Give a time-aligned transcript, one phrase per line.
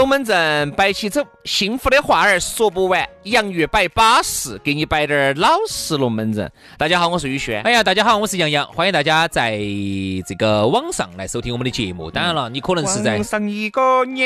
[0.00, 3.06] 龙门阵摆起走，幸福的话儿说不完。
[3.24, 6.50] 洋芋摆巴适，给你摆点儿老实龙门阵。
[6.78, 7.60] 大家好，我是宇轩。
[7.64, 8.66] 哎呀，大家好，我是杨洋。
[8.68, 9.58] 欢迎大家在
[10.26, 12.10] 这个网上来收听我们的节目。
[12.10, 14.22] 当然了，你可能是在网上一个你，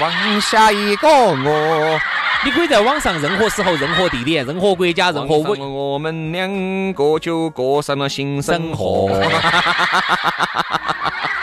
[0.00, 2.00] 往下一个我。
[2.42, 6.50] 你可以在网上任何时候、任何地点、任何国家、任何位，我们两
[6.94, 9.10] 个就过上了新生活。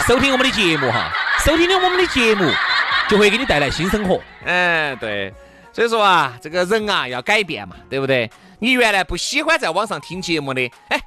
[0.07, 1.11] 收听我们的节目哈，
[1.45, 2.51] 收听了我们的节目。
[3.11, 4.21] 就会给你带来新生活。
[4.45, 5.33] 嗯，对，
[5.73, 8.31] 所以说啊，这个人啊要改变嘛，对不对？
[8.57, 10.97] 你原来不喜欢在网上听节目的，哎，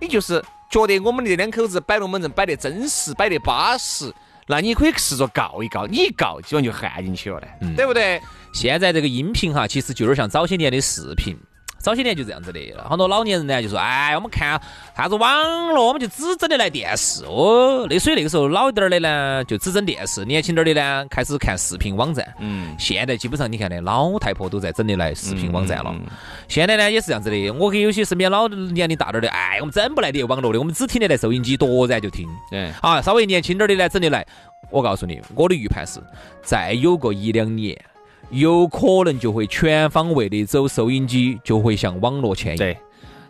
[0.00, 4.12] 你就是觉得我们这两口子摆龙门阵摆得真实，摆得巴适，
[4.48, 8.20] 那你可以试着告一告，你一告，基本就焊进去了的，对不对？
[8.52, 11.38] 现在这个音频哈，其实就有点像早些年的视频。
[11.82, 14.58] 早些年就这样子的，很多老年人呢就说：“哎，我们看
[14.96, 22.24] 啥子网络，我们就只整的来电视哦。”那所以那个时候老一点的呢，就只整电视；年轻点的呢，开始看视频网站。
[22.38, 25.92] 嗯，现在基本上你看呢，老太婆都在整的来视频网站了。
[26.46, 32.28] 现在呢也是这样子的，我给有些身边老年龄大点的，哎，我们整不来的网络的，我们只听得来收音机，夺然就听。
[32.48, 34.24] 对，啊，稍微年轻点的呢，整的来。
[34.70, 36.00] 我告诉你，我的预判是，
[36.42, 37.76] 再有个一两年。
[38.32, 42.56] 有可能就会全方位的走收音机，就会向网络迁移。
[42.56, 42.76] 对，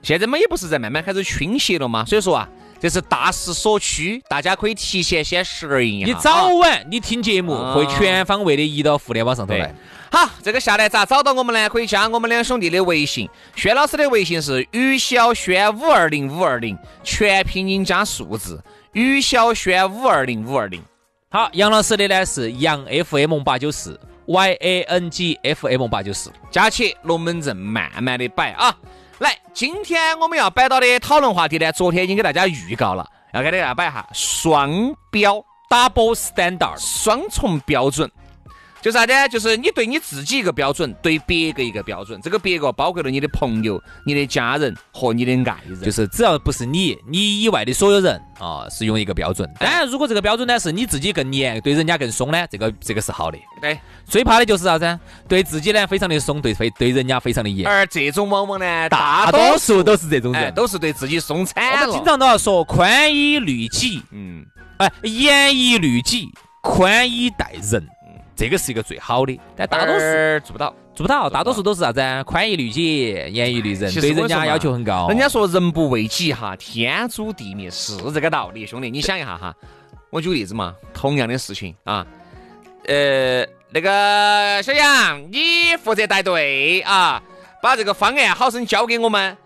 [0.01, 2.49] 现在嘛也不是在慢慢开始倾斜了嘛，所以说啊，
[2.81, 6.07] 这是大势所趋，大家可以提前先适应一下。
[6.07, 9.75] 你早晚你听节目会全方位的移到互联网上头来。
[10.12, 11.69] 好，这个下来咋找到我们呢？
[11.69, 18.62] 可以加我们两兄弟的微信，轩老师的微信是于小轩五二零五二零，全拼音加数字，
[18.93, 20.81] 于小轩五二零五二零。
[21.29, 23.99] 好，杨老师的呢是杨 FM 八九四。
[24.27, 28.77] Y A N G F M 八九四，加起龙门阵慢慢的摆啊！
[29.19, 38.11] 来，今天我们要摆到的讨论话题呢，昨天已经给大家预告了，要给大家摆一下双标，double standard，双重标准。
[38.82, 39.12] 就啥子？
[39.31, 42.20] 就是你对你自己一个标准，对别个一个标准。
[42.20, 45.81] 这个别个包括了你的朋友、你的家人和你的爱人。
[45.81, 49.48] 就是只要不是你，你以外的所有人啊，是用一个标准。
[49.60, 53.38] 当然，如果这个标准呢是你自己更严，对人家更松呢，这个这个是好的。
[53.60, 54.99] 对，最怕的就是啥子？
[55.28, 57.70] 对自己呢非常的松，对非对人家非常的严。
[57.70, 61.81] 而这种往往呢，大多数都是这种人，都是对自己松惨了。
[61.82, 64.44] 我们经常都要说宽以律己，嗯，
[64.78, 66.28] 哎，严以律己，
[66.62, 67.87] 宽以待人。
[68.43, 70.01] 这个是一个最好的，但大多数
[70.45, 71.31] 做不到，做不到。
[71.31, 72.03] 大多数都是啥子？
[72.27, 75.07] 宽以律己，严以律人，对人家要求很高。
[75.11, 78.67] 人家说人不为己哈，天诛地灭，是这个道理。
[78.67, 79.55] 兄弟，你想一下哈，
[80.11, 82.05] 我举个例子嘛，同样的事情啊，
[82.89, 87.23] 呃，那个小杨，你负责带队啊，
[87.63, 89.37] 把这个方案好生交给我们。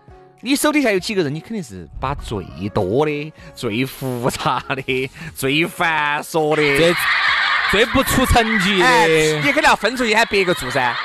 [0.41, 1.31] 你手底下有几个人？
[1.31, 2.43] 你肯定是把最
[2.73, 6.95] 多的、最复杂的、最繁琐的。
[7.71, 9.07] 最不出成绩的，
[9.39, 10.95] 你肯定要分出去喊别个做噻。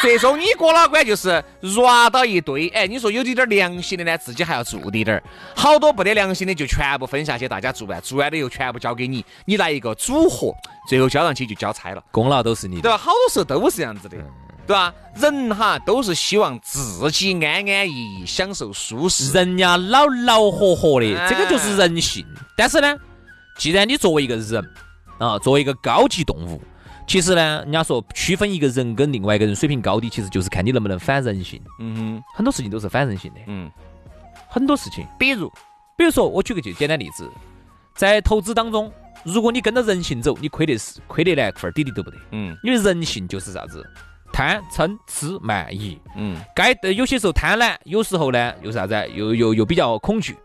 [0.00, 1.42] 最终你过老关就是
[1.74, 5.22] 抓到一堆，哎，你说有点点良心的呢，自己还要做滴点儿；
[5.56, 10.54] 好多不得良心的就全部分下去，大家做完，做完了又全部交给你，你来一个组合，
[10.86, 12.98] 最后交上去就交差了，功劳都是你的，对吧？
[12.98, 14.18] 好多时候都是这样子的，
[14.66, 14.92] 对吧？
[15.16, 22.26] 人哈都是希望自己安安逸逸，享受舒适，人家老老活活的，这个就是人性。
[22.54, 22.94] 但是呢，
[23.56, 24.62] 既然你作为一个人，
[25.18, 26.60] 啊，作为一个高级动物，
[27.06, 31.60] 其实呢，人家说区分一个人跟另外一个人水平高低，其实就是看你能不能反人性。
[31.78, 33.40] 嗯哼，很多事情都是反人性的。
[33.46, 33.70] 嗯，
[34.48, 35.50] 很多事情，比如，
[35.96, 37.30] 比如说，我举个最简单例子，
[37.94, 38.90] 在投资当中，
[39.22, 42.16] 如果你跟着人性走，你亏得是亏得连份底底都不得。
[42.32, 43.84] 嗯，因为人性就是啥子？
[44.32, 49.04] 贪嗔痴慢疑，嗯，该呃有些时候贪婪，有时候呢又啥子啊？
[49.14, 50.36] 又又又比较恐惧。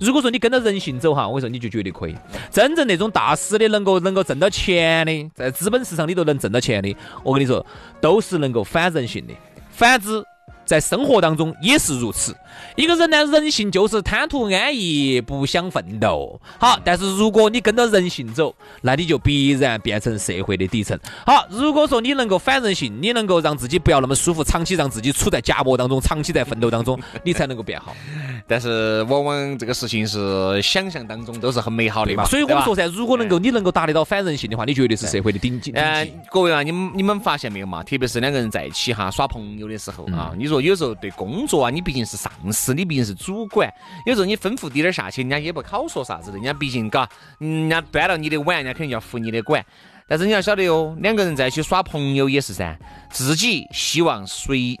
[0.00, 2.16] 如果说你跟着人性走哈，我跟你说你就绝对可以。
[2.50, 7.64] 真正那种大师的，能够能够挣到钱的，在资本市场里头能挣到钱的，我跟你说，
[8.00, 9.34] 都是能够反人性的。
[9.70, 10.24] 反之，
[10.66, 12.36] 在生活当中也是如此。
[12.74, 16.38] 一个人呢，人性就是贪图安逸，不想奋斗。
[16.58, 20.98] 好，但是如果你跟着人性走，那你就必然变成社会的底层。
[21.24, 27.94] 好，如果说你能够反人性，你能够让自己不要那么舒服，长期让自己处在夹磨当中，长期在奋斗当中，你才能够变好，
[28.48, 35.70] 但是往往这个事情是想象当中都是很美好的嘛，所以我们说噻，如果能够你能够达得到反人性的话，你绝对是社会的顶级。
[35.70, 37.82] 顶呃级，各位啊，你们你们发现没有嘛？
[37.82, 43.72] 特别是两个人在一起哈，耍朋友的时候啊，嗯你说有时候对工作啊，你毕竟是上司，你毕竟是主管，
[44.06, 47.08] 有时候你吩咐滴点儿下去，人家也不好说啥子的，人家毕竟嘎，
[47.38, 49.64] 人家端了你的碗，人家肯定要服你的管。
[50.08, 52.76] 但是你要晓得哟，两个人在一起耍朋友也是噻，
[53.10, 54.78] 自己希望谁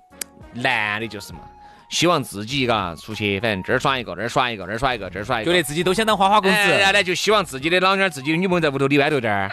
[0.52, 1.40] 男的就是嘛，
[1.90, 6.56] 希望自己嘎出去，反正这儿耍一个，那儿耍一个，那儿耍一个，这儿耍一个，觉得自己都想当花花公子。
[6.56, 9.50] 哎然后呢，就希望自己的老娘儿、自己的女朋友在屋头里歪头点儿，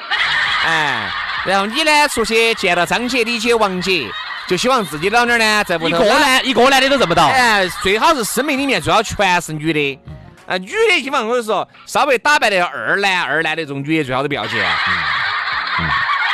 [0.64, 1.10] 哎，
[1.46, 4.08] 然后你呢出去见到张姐、李姐、王姐，
[4.48, 7.28] 就希望自己的老娘儿呢在屋头一个男一个男的都认不到。
[7.28, 10.00] 哎，最好是生命里面最好全是女的。
[10.46, 14.62] 啊，女的基本上我跟你说，稍微打扮的二男二男的这种女的最好都不要见。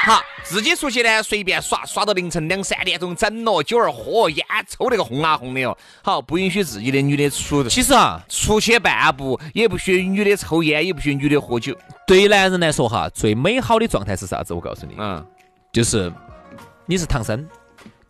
[0.06, 5.78] 好，自己出去呢，随便耍，耍到凌晨两三点钟，整了酒儿喝，烟抽那个轰啊轰的哦。
[6.02, 11.78] 好，不允许自己的女的出其实啊，出去半步，也不许女的抽烟，也不许女的喝酒。
[12.08, 14.56] 对于男人来说哈，最美好的状态是啥子？
[14.56, 15.24] 我告诉你，嗯
[15.72, 16.12] 就是
[16.88, 17.48] 你是唐僧，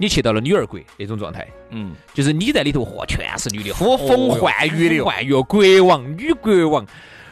[0.01, 6.85] 你去到了女儿国那种状态，嗯，就是你在里头嚯，全是女的，呼风唤雨的唤雨，国王、女国王、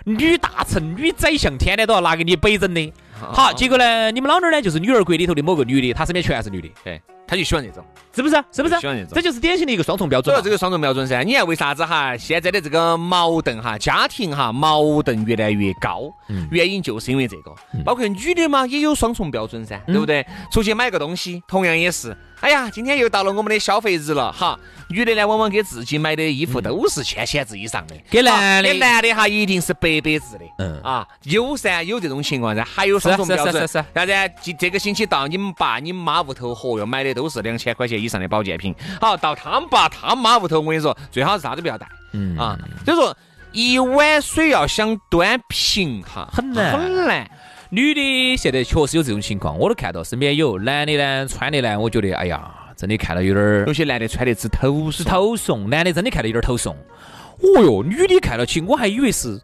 [0.03, 2.93] 女大臣、女宰相，天天都要拿给你摆整的。
[3.17, 7.81] 好，结果呢，你们老娘儿呢，就是女儿国里头的某个女的，她身边全是女的，对，他就喜欢这种。
[8.13, 8.35] 是不是？
[8.51, 8.79] 是不是？
[8.79, 10.33] 喜欢这种这就是典型的一个双重标准。
[10.33, 12.17] 主要这个双重标准噻，你看为啥子哈？
[12.17, 16.11] 现在的这个矛盾哈，家庭哈矛盾越来越高，
[16.51, 17.53] 原因就是因为这个。
[17.85, 20.25] 包括女的嘛，也有双重标准噻，对不对？
[20.51, 22.15] 出去买个东西，同样也是。
[22.39, 24.57] 哎呀，今天又到了我们的消费日了哈。
[24.89, 30.45] 女的呢，往往给自己买的衣服都是千千字以上的，给男的给男的哈一定是百百字的。
[30.59, 33.51] 嗯啊，有噻，有这种情况噻，还有双重标准。
[33.51, 34.33] 是啊是啊啥子？
[34.41, 38.73] 这这个星期到你们爸、你们妈屋头，嚯哟，买的都是两千块钱以上的保健品。
[39.01, 41.85] 好，到他们爸、他们妈屋头，我跟你说，最好是啥都不要带。
[42.13, 43.17] 嗯啊，所以说
[43.51, 47.29] 一碗水要想端平哈，很难很难。
[47.69, 56.75] 女的现在确实有这种情况，我都看到身边有男的呢，穿的呢，我觉得哎呀，真的看到有点儿有些男的穿的只头是是头怂，男的真的看到有点头怂。
[56.75, 59.39] 哦哟，女的看到起，我还以为是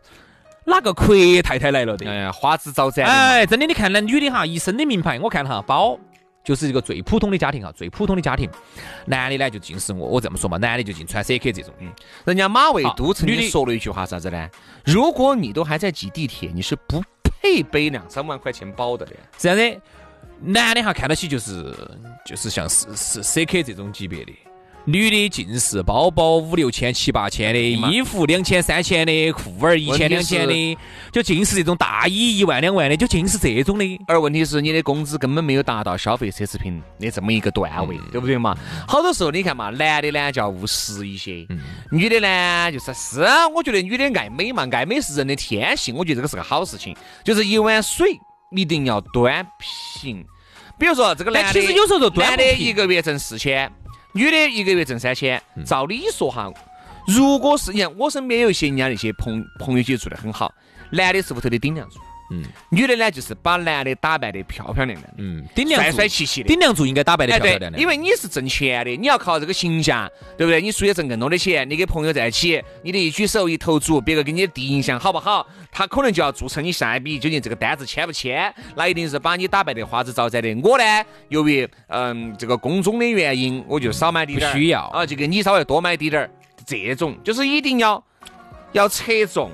[0.65, 2.09] 哪个阔太太来了的。
[2.09, 3.05] 哎呀，花枝招展。
[3.05, 5.99] 哎，真的，你看那女的哈，一身的名牌，我看哈包。
[6.43, 8.49] 就是一个最普通的家庭哈，最普通的家庭，
[9.05, 11.89] 男的呢就尽是我我这么说嘛，男的就尽穿 CK 这种，嗯
[12.25, 14.49] 人家马未都曾女的经说了一句话，啥子呢？
[14.83, 17.01] 如果你都还在挤地铁，你是不
[17.43, 19.13] 配背两三万块钱包的的。
[19.37, 19.81] 这样的，
[20.39, 21.75] 男的哈看得起就是
[22.25, 24.33] 就是像是是 CK 这种级别的，
[24.85, 30.77] 女的尽是包包五六千、七八千的，衣服两千、三千的，裤儿一千、两千的，
[31.09, 33.99] 就尽是这种大衣一万、两万的，就尽是这种的。
[34.07, 38.57] 而问题是，你的工资根本没有达到消费奢侈品的这么一个段位，对不对嘛？
[38.85, 41.47] 好多时候你看嘛，男的呢就要务实一些，
[41.89, 46.93] 女的呢就是是啊，我觉得女的爱美嘛，爱美是人的天性，我觉得这个是个好事情。
[47.23, 48.19] 就是一碗水
[48.51, 50.25] 一定要端平。
[50.77, 53.71] 比如说这个男的，其实有时候就端男的一个月挣四千，
[54.13, 55.41] 女的一个月挣三千。
[55.55, 56.51] 嗯照理说哈，
[57.07, 60.53] 如果是你看我身边有一些人家那些朋朋友姐做得很好，
[60.91, 61.99] 男的是屋头的顶梁柱，
[62.31, 65.13] 嗯女的呢就是把男的打扮得漂漂亮亮。
[65.17, 67.73] 嗯，顶梁帅柱，帅气气的顶梁柱应该打扮的哎，漂漂亮，亮。
[67.73, 70.61] 对因为你是挣钱的，你要靠这个形象，对不对？
[70.61, 75.47] 你出去挣更多的钱，你跟朋友在一起，你的一举手一投足，别个给你的第一印象好不好？
[75.71, 78.53] 他可能就要注册你下一笔究竟这个单子签不签？
[78.75, 80.55] 那一定是把你打扮得花枝招展的。
[80.63, 80.83] 我呢，
[81.29, 86.29] 由于嗯这个工种的原因，我就少买滴点不需要啊，就跟你稍微多买点点儿。
[86.65, 88.01] 这种就是一定要
[88.71, 89.51] 要侧重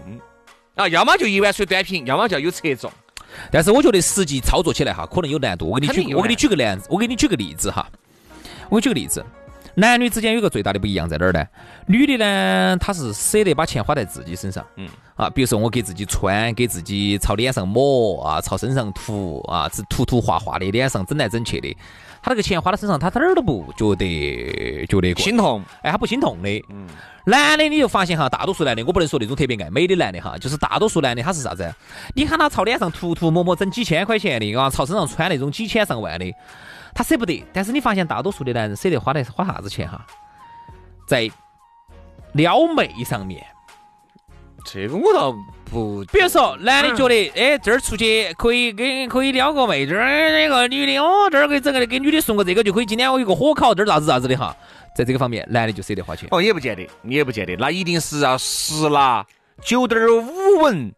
[0.75, 2.91] 啊，要么就一碗水端平，要么就要有侧重。
[3.51, 5.69] 但是我觉得实际操作起来哈，可能有难度。
[5.69, 7.87] 我给你举，我给你举个例子，我给你举个例子哈，
[8.69, 9.23] 我给你举个例子。
[9.75, 11.45] 男女之间有个最大的不一样在哪儿呢？
[11.85, 21.77] 女的呢，她是舍得把钱花在自己身上，嗯啊，比如说我给自己穿，给自己朝脸上抹啊，朝身上涂啊，是涂涂画画的，脸上整来整去的。
[22.29, 26.63] 她那个钱花到身上，他哪儿都不觉得觉得，心痛，哎，他不心痛的。
[26.69, 26.87] 嗯
[27.25, 31.73] 男的你就发现哈，大多数男的，我不能说那种特别爱美的男的哈，就是大多数男的他是啥子？
[32.13, 36.31] 你喊他朝脸上涂涂抹抹整几千块钱的，啊，朝身上穿那种几千上万的，
[36.93, 37.43] 他舍不得。
[37.51, 40.05] 但是你发现大多数的男人舍得花的花啥子钱哈？
[41.07, 41.27] 在
[42.33, 43.43] 撩妹上面。
[44.65, 45.35] 这个我倒
[45.69, 52.85] 不，比如说，男的觉得，哎，这儿出去可以给可以撩个妹，这儿那个女的，哦，这儿可以整个给女的送个这个就可以。
[52.85, 54.55] 今天我有个火烤，这儿啥子啥子的哈，
[54.95, 56.27] 在这个方面，男的就舍得花钱。
[56.31, 59.25] 哦，也不见得，也不见得，那一定是要十拿
[59.63, 60.91] 九点五稳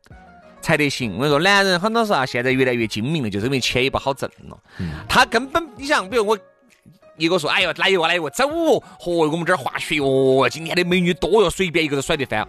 [0.61, 1.15] 才得行。
[1.15, 4.57] 我跟你说，男人很多时候啊，现在越来越精明了，就是因为钱也不好挣了。
[5.09, 6.37] 他根本，你想，比如我
[7.17, 12.47] 一个说，哎呦，来一个来一个，走哦，嚯，我们这儿滑雪哦，今天的美女多哟，随便一个都甩得翻。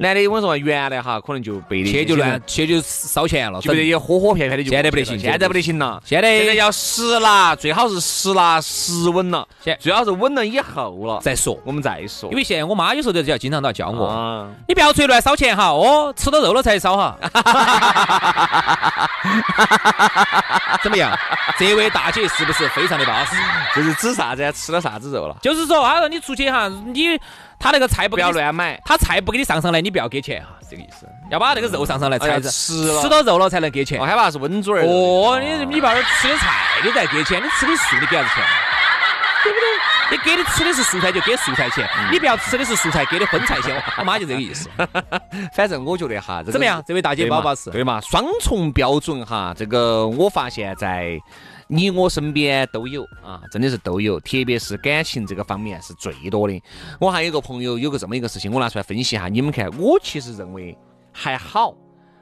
[0.00, 9.46] 男的，我跟你说，原来哈可能就被去就乱，去就烧钱了，就这些火火片片的就现在不得行，现在不得行了，现在现在要实拿，最好是实拿实稳了，
[9.78, 12.30] 最好是稳了以后了再说，我们再说。
[12.30, 17.18] 因为现在我妈有时候都要经常都要教我，你不要出去乱烧钱哈，哦，吃到肉了才烧哈。
[20.82, 21.14] 怎么样？
[21.58, 23.36] 这位大姐是不是非常的巴适？
[23.76, 24.50] 就是指啥子？
[24.52, 25.36] 吃了啥子肉了？
[25.42, 27.20] 就是说，她说你出去哈，你。
[27.60, 31.06] 他那个菜不要乱买，他菜不给你上上来，你不要给钱哈，这个意思。
[31.30, 34.00] 要把那个肉上上来，才吃吃到肉了才能给钱。
[34.00, 34.82] 我害怕是温猪儿。
[34.86, 38.44] 哦，你你把这吃的菜你再给钱，你吃的素你给啥子钱？
[39.44, 39.66] 对不对？
[40.10, 43.80] 你给你吃的是素菜就给素菜钱，你不要吃的是素菜给的荤菜钱。
[43.98, 44.68] 我妈就这个意思。
[45.52, 46.82] 反正我觉得哈，怎么样？
[46.86, 48.00] 这位大姐宝宝是对嘛？
[48.00, 51.20] 双重标准哈，这个我发现在。
[51.72, 56.60] 你我身边都有啊，真的是都有，特别是感情这个方面是最多的。
[56.98, 60.76] 我还有个朋友有个这么一个事情，我拿出来分析一下，你们看，我其实认为
[61.12, 61.72] 还好，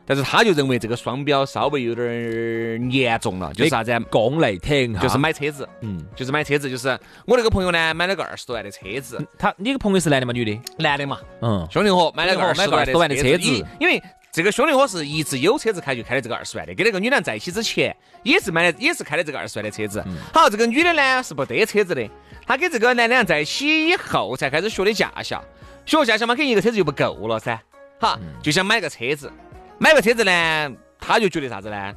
[0.04, 3.98] 但是他就认为这个双标稍微有点严重了，就是啥子？
[4.10, 6.88] 共内挺，就是买车子，嗯，就是买车子，就是
[7.26, 9.18] 我那个朋友呢，买了个二十多万的车子。
[9.38, 10.32] 他，你个朋友是男的吗？
[10.34, 10.60] 女的？
[10.78, 14.02] 男的嘛，嗯，兄弟伙买了个二十多万的车子，因为。
[14.30, 16.74] 这个兄弟伙是一直有车子开，就开的这个二十万的。
[16.74, 20.04] 跟那个女的在一起之前，也是买的，也是开的这个二十万的车子。
[20.32, 22.08] 好，这个女的呢是不得车子的。
[22.46, 25.42] 她跟这个男的在一起以后，才开始学的驾校。
[25.86, 27.58] 学驾校嘛，肯定一个车子就不够了噻。
[27.98, 29.32] 好，就想买个车子。
[29.78, 31.94] 买个车子呢，他就觉得啥子呢？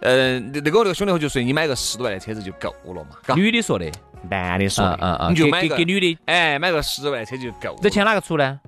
[0.00, 3.34] 呃，那个那个兄弟伙就说你买个十多万的车子就够了嘛。
[3.36, 3.90] 女的说的，
[4.28, 7.78] 男的说的，你就买个给女的，哎，买个十多万车就够。
[7.82, 8.58] 这钱哪个出呢？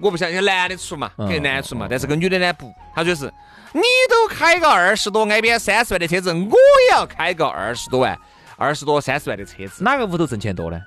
[0.00, 1.86] 我不相信男的出嘛，肯定男的出嘛。
[1.90, 3.26] 但是个女的呢不，她就是
[3.72, 8.18] 你都开个二十多，挨边三十万的车子，我也要开个二十多万、
[8.56, 9.82] 二十多三十万的车子。
[9.82, 10.80] 哪个屋头挣钱多呢？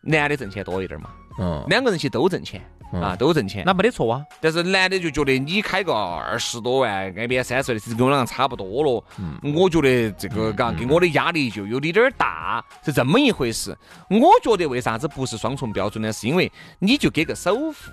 [0.00, 1.10] 男的挣钱多一点嘛。
[1.38, 4.22] 嗯，两个人去都挣钱啊，都挣钱，那没得错啊。
[4.40, 9.04] 但是男的就觉得你开个二十多万，挨边三十万的车子跟我两个差不多了。
[9.18, 13.76] 嗯，我觉得这个嘎给我的压力就有点点大，是这么一回事。
[14.08, 16.10] 我觉得为啥子不是双重标准呢？
[16.10, 17.90] 是因为你就给个首付。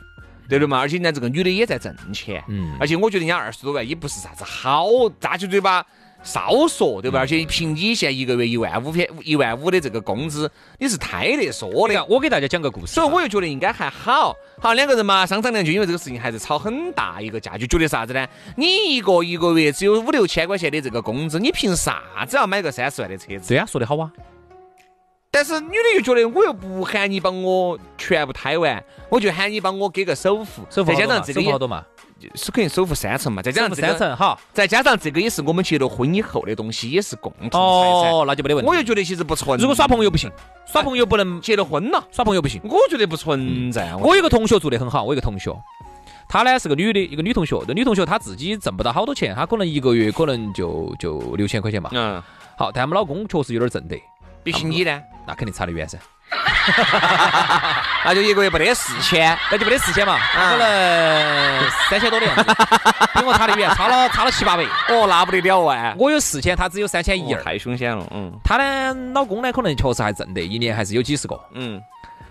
[0.50, 4.88] 对的嘛，而且呢，这个女的也在挣钱，嗯，而且我觉得人家二十多万也不是啥子好
[5.20, 5.86] 扎起嘴巴
[6.22, 7.20] 少说，对吧？
[7.20, 12.06] 而且凭你现在一个月一万五片一万五的这个工资，你是太得说的。
[12.06, 14.34] 我给大家讲个故事，所以我又觉得应该还好。
[14.60, 18.26] 好，两个人嘛，商场两句，因为这个事情还是吵很大一个架，就觉得啥子呢？
[18.56, 23.46] 你一个一个月只有五六千块钱的这个工资，你凭啥子要买个三十万的车子？
[23.48, 24.10] 这样说的好啊。
[25.34, 31.84] 但是女的又觉得我又不喊你帮我全部胎完，我就喊你帮我给个首付，再加上这个也多嘛
[32.36, 38.70] 是肯定首付三成嘛，再加上三成哈，再加上这个也是我们结了婚以后的东西，也是共同财产，哦，那就没得问题。
[38.70, 39.60] 我又觉得其实不存。
[39.60, 40.32] 如果耍朋友不行，
[40.68, 42.62] 耍朋友不能结了婚了，耍朋友不行。
[42.64, 43.94] 我觉得不存在。
[43.96, 45.52] 我有个同学做得很好，我有个同学，
[46.30, 51.90] 她呢是个女的，一个女同学，这女同学她自己挣不到好多钱，她可能一个月可能就就六千块钱吧。
[51.92, 52.22] 嗯。
[52.56, 54.00] 好，但我们老公确实有点挣得。
[54.44, 55.02] 比起你呢？
[55.26, 55.98] 那肯定差得远噻，
[58.04, 62.44] 那就一个月不得四千，那就没得四千嘛，可能三千多的样子，
[63.16, 64.64] 比我差得远，差了差了七八百。
[64.90, 65.96] 哦，那不得了啊！
[65.98, 68.06] 我有四千，他只有三千一二，太凶险了。
[68.12, 71.40] 嗯，他呢，老公呢，可能确实还挣得，一年还是有几十个。
[71.54, 71.82] 嗯，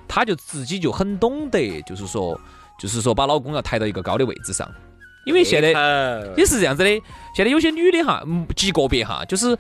[0.07, 2.39] 他就自己就很懂得，就是说，
[2.79, 4.69] 就是说把老公要抬到一个高的位置上，
[5.25, 5.69] 因为现在
[6.37, 6.91] 也是这样子的，
[7.35, 8.23] 现在有些女的哈，
[8.55, 9.59] 极个别哈，就是。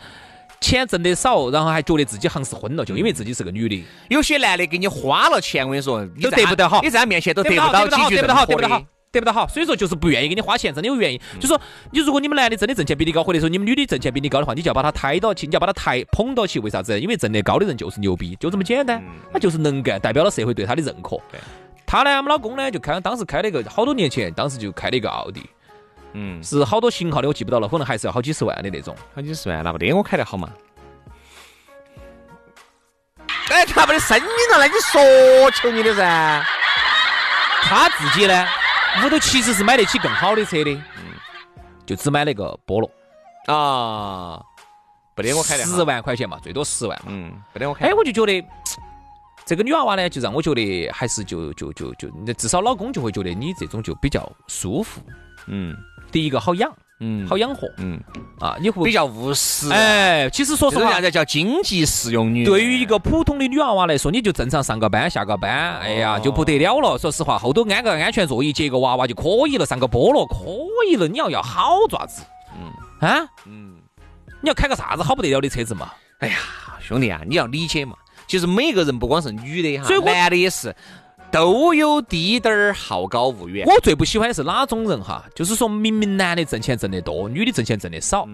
[0.62, 3.84] 钱挣得少，然后还觉得自己行是昏了，就因为自己是个女的。
[4.08, 9.46] 有些男的给你花了钱，我跟你说，都得不得好，你在他面前都得不到，得不到，得不得不到好，得不到好。
[9.48, 11.20] 所以说就是不愿意给你花钱，真的有原因。
[11.40, 16.60] 就说你如果你们男的真的挣钱比你高，或者说你们女的挣钱比你高的话，你就要把他抬到起，你要把他抬捧到起。
[16.60, 16.98] 为啥子？
[16.98, 19.02] 因为挣得高的人就是牛逼，就这么简单。
[19.32, 21.18] 他就是能干，代表了社会对他的认可。
[21.84, 25.42] 他呢，我们老公呢，就开当时开了一个好多年前，当时就开了一个奥迪。
[26.14, 28.94] 嗯，是好多型号的我记不到了，可能还是要好几十万的那种。
[29.14, 30.50] 好几十万，那不得我开得好嘛？
[33.50, 36.44] 哎，他没得声音了，那你说求你的噻。
[37.62, 38.46] 他自己呢，
[39.04, 41.14] 屋头其实是买得起更好的车的，嗯，
[41.86, 42.90] 就只买了个菠萝。
[43.46, 44.40] 啊，
[45.14, 47.06] 不得我开的好十万块钱嘛，最多十万嘛。
[47.08, 47.94] 嗯，不得我开哎，。
[47.94, 48.44] 我就觉得
[49.44, 55.00] 这个女娃娃呢，就让我觉得还是就就就就，至少老公就会觉得你这种就比较舒服。
[55.46, 55.76] 嗯
[56.12, 57.98] 第一个好养，嗯，好养活嗯，
[58.38, 62.44] 啊，你会比较务实。，哎，其实说实话这叫经济适用女？
[62.44, 66.98] 对于一个普通的女娃娃来说，你就正常上个班下个班，哎呀，就不得了了。
[66.98, 70.36] 说实话，后头安个安全座椅，接个娃娃就可以了，上个菠萝可
[70.90, 71.08] 以了。
[71.08, 72.22] 你要要好爪子？
[72.56, 73.76] 嗯啊，嗯，
[74.42, 75.90] 你要开个啥子好不得了的车子嘛？
[76.18, 76.36] 哎呀，
[76.80, 77.96] 兄弟啊，你要理解嘛。
[78.28, 80.74] 其实每个人不光是女的哈，所以男的也是，
[81.32, 83.66] 都有低点儿好高骛远。
[83.66, 85.24] 我最不喜欢的是哪种人哈？
[85.34, 88.28] 就是说明明男的挣钱挣得多，女的挣钱挣得少。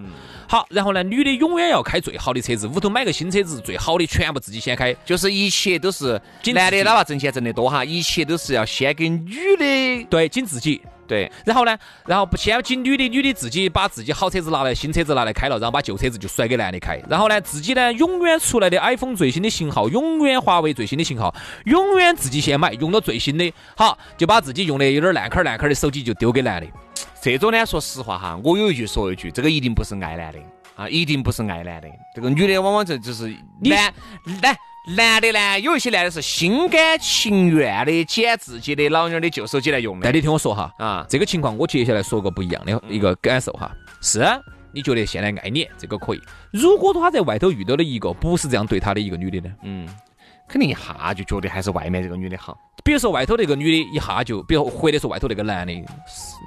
[0.47, 4.93] 好，然后呢，女的永远要开最好的车子，屋头买个新车子，最好的全部自己先开。
[5.05, 6.21] 就是一切都是
[6.53, 10.03] 男的，哪怕挣钱挣得多哈，一切都是要先给女的。
[10.09, 10.81] 对，仅自己。
[11.09, 11.75] 对，然后呢，
[12.05, 17.01] 然后不先紧女的，女的自己把自己好车子拿来，新车子拿来开了，然后把旧车子就甩给男的开。
[17.09, 21.33] 然后呢，自己呢永远出来的 iPhone 最新的型号，永远华为最新的型号，
[21.65, 26.67] 永远自己先买，用到最新的，好就把自己用的有点烂坑烂坑的手机就丢给男的。
[27.19, 30.39] 这种呢，说实话哈，我有一句说一句，这个一定不是爱男的
[30.75, 31.87] 啊，一定不是爱男的。
[32.15, 33.91] 这个女的往往这就是男
[34.41, 34.55] 男
[34.95, 40.03] 男的呢，有一些男的是心甘情愿的捡自己的老娘的旧手机来用的。
[40.03, 41.05] 但你听我说哈，啊。
[41.07, 44.25] 这个情况我接下来说个不一样的一个感受哈，是
[44.71, 49.55] 你觉得现在爱你这个可以，如果他在外头遇到了一个不是这样对他的一个女的呢？
[49.63, 49.87] 嗯，
[50.49, 52.57] 肯定一下就觉得还是外面这个女的好。
[52.81, 55.73] 比如说外头那个女的，一下就，比如或者说外头那个男的，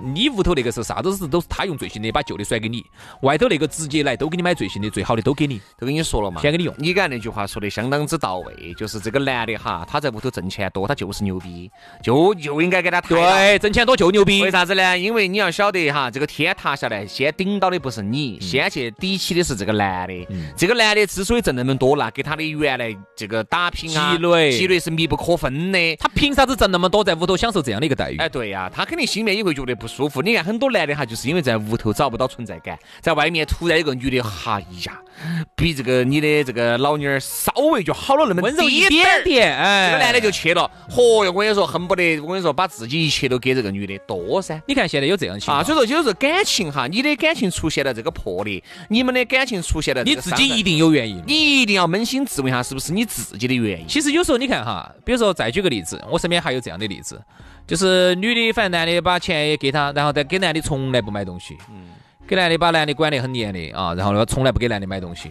[0.03, 2.81] 你屋头那个是啥子事都是他用最新的，把旧的甩给你；
[3.21, 5.61] 外头那个直接来都给你买最新的，最好的都给你。
[5.79, 11.71] 都跟你说了嘛，先给你用你刚才那句话说的相当之到位，就是这个男的哈，他在屋头挣钱多，他就是牛逼，
[12.03, 12.99] 就就应该给他。
[13.03, 14.51] 对，挣钱多就牛逼为。
[14.51, 14.99] 啥子呢？
[14.99, 20.27] 因为你要晓得哈，这个天塌下来，先顶到的不是你，先去抵起的是这个男的。
[20.57, 25.97] 这个男的之所以挣那么多，那给他的原来这个打拼啊、积累积累是密不可分的。
[25.97, 28.17] 他凭啥子挣那么多，在屋头享受这样的一个待遇？
[28.19, 30.23] 哎，对呀、他肯定心里面也会觉得不舒服。
[30.23, 35.01] 你看很多男的哈，就是因为在屋头找不到存在感，在外面突然有个女的，哈呀，
[35.55, 40.71] 比这个你的这个老妞儿稍微就好了那么温柔一点点点，哎，这个男的就去了。
[40.91, 44.61] 嚯哟，我跟你说，恨不得我跟你说，把自己一切都给这个女的，多噻。
[44.67, 51.23] 你看现在有这样的情啊，况，所以说就是感情哈，你的感情出现了这个破裂，你们的感情出现了你自己一定有原因。
[51.27, 53.82] 你一定要扪心自问一下，是不是你自己的原因？
[53.87, 57.21] 其实有时候你看哈，比如说再举个例子，我身边还有这样的例子，
[57.67, 61.89] 就是女的反正男的把钱也给她，然后再给男的从来不买东西，嗯
[62.27, 65.31] 给男的把男的管得很严的啊，然后呢从来不给男的买东西。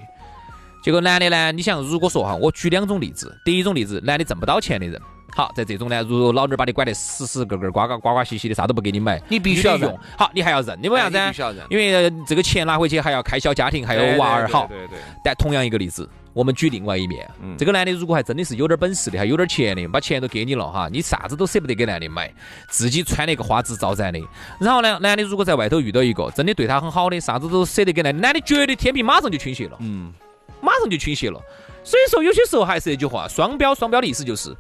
[0.84, 5.00] 结果男的呢，你想如果说哈，我举两种例子，第一种例子，男的挣不到钱的人。
[5.34, 9.98] 好，在这种呢，如果老娘儿把你管得死死个个、呱呱呱呱兮兮的，啥都不给你买，你必须要用。
[10.18, 11.66] 好，你还要认，因为啥子必须要认？
[11.70, 14.48] 因为呃这个钱拿回去还要开销家庭，还有娃儿。
[14.50, 22.34] 好，对对对，但同样一个例子，我们举另外一面，嗯这个男的如果还真的是有点本事的，还有点钱的，把钱都给你了哈，你啥子都舍不得给男的买，
[22.70, 24.20] 自己穿了一个花枝招展的。
[24.60, 30.14] 然后呢，男的如果在外头遇到一个真的对他很好的，啥子都舍得给男的，男的绝对天平马上就倾斜了，嗯，
[30.62, 31.42] 马上就倾斜了。
[31.84, 34.56] 所以说，有些时候还是那句话，双标，双标的意思就是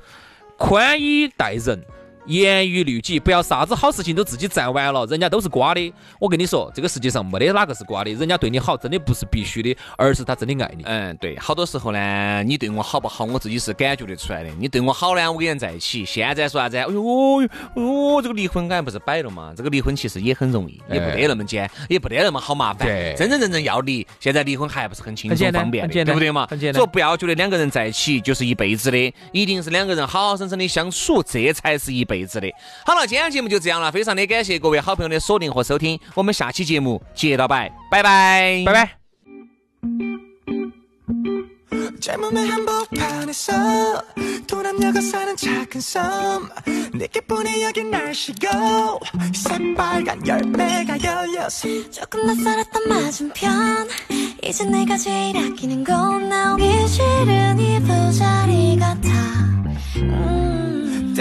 [0.58, 1.82] 宽以待人。
[2.26, 5.94] 严于律己，不要啥子好事情都自己占完了，人家都是瓜的。
[6.20, 10.84] 我跟你说，这个世界上没得哪个是瓜的，人家对你好真的不是必须的，而是他真的爱你。
[10.86, 14.50] 嗯，对，好多时候呢，你对我好不好，我自己是感觉得出来的。
[14.60, 16.06] 你对我好呢，我跟人在一起。
[16.06, 16.78] 现在说啥子？
[16.78, 17.42] 哎呦哦
[17.76, 19.54] 哟，这个离婚感不是摆了嘛？
[19.56, 22.88] 这个离婚其实也很容易，也不得那么简，也不得那么好麻烦。
[22.88, 26.48] 对真真正正要离，现在离婚还不是很轻松很方便对不对嘛？
[26.50, 32.52] 很简单所以不要觉得两个人在一起就是一辈子的，一定是两个人好好生生的相处，这才是一辈子的。
[32.86, 38.74] 好了，今天节目就这样了，非常的感谢各位好朋友的锁定和收听，我们下期节目接到拜，拜拜，拜。
[38.74, 38.90] 拜。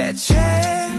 [0.00, 0.89] that check.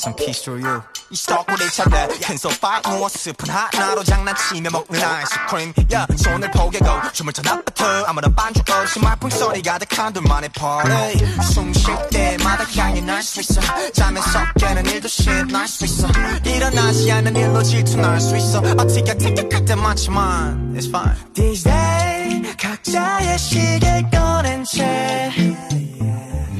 [0.00, 0.82] Some peace through you.
[1.10, 5.74] You stalk with each other, 큰 소파 누워 스푼 하나로 장난치며 먹는 아이스크림.
[5.90, 11.16] Yeah, 손을 포개고 춤을 춰 나부터 아무런 반주 없이 말풍 소리 가득한 둘만의 party.
[11.52, 13.60] 숨쉴 때마다 향이 날 수 있어.
[13.92, 16.08] 잠에서 깨는 일도 shit 날수 있어.
[16.44, 18.60] 일어나지 않는 일로 질투날 수 있어.
[18.60, 21.14] 어떻게 택택할 때 많지만 it's fine.
[21.34, 25.30] These days 각자의 시계 꺼낸 채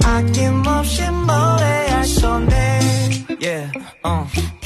[0.05, 2.60] 아낌없이 노래할 손에
[4.03, 4.60] 嗯。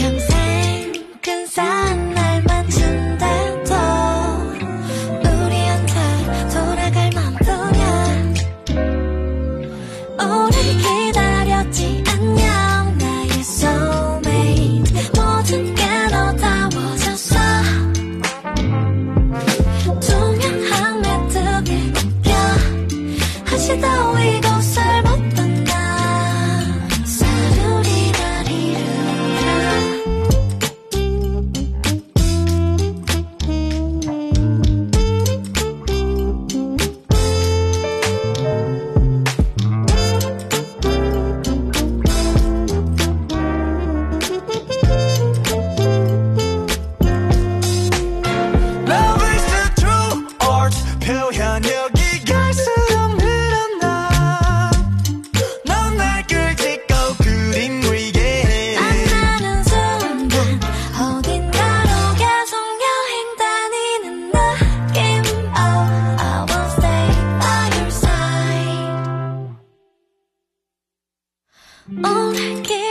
[71.86, 72.83] All I can